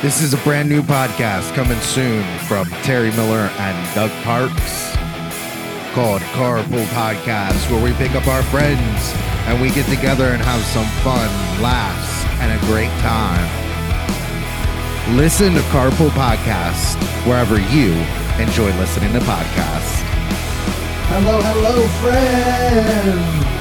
[0.00, 4.92] This is a brand new podcast coming soon from Terry Miller and Doug Parks
[5.92, 9.12] called Carpool Podcast, where we pick up our friends
[9.46, 11.28] and we get together and have some fun,
[11.60, 13.48] laughs, and a great time.
[15.16, 17.92] Listen to Carpool Podcast wherever you
[18.40, 19.98] enjoy listening to podcasts.
[21.10, 23.57] Hello, hello, friends.